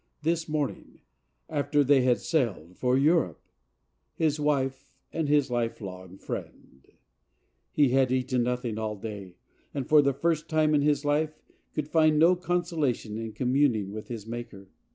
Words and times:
This 0.23 0.49
morning 0.49 1.01
—after 1.47 1.83
they 1.83 2.01
had 2.01 2.17
sailed 2.19 2.75
for 2.75 2.97
Europe! 2.97 3.39
His 4.15 4.39
wife 4.39 4.89
and 5.13 5.29
his 5.29 5.51
life 5.51 5.79
long 5.79 6.17
friend! 6.17 6.87
He 7.71 7.89
had 7.89 8.11
eaten 8.11 8.41
nothing 8.41 8.79
all 8.79 8.95
day, 8.95 9.35
and, 9.75 9.87
for 9.87 10.01
the 10.01 10.11
first 10.15 10.49
time 10.49 10.73
in 10.73 10.81
his 10.81 11.05
life, 11.05 11.35
could 11.75 11.87
find 11.87 12.17
no 12.17 12.35
consolation 12.35 13.19
in 13.19 13.33
com¬ 13.33 13.47
muning 13.51 13.91
with 13.91 14.07
his 14.07 14.25
Maker. 14.25 14.71